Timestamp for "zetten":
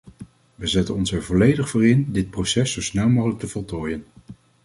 0.67-0.95